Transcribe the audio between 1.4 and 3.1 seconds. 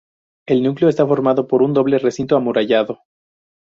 por un doble recinto amurallado.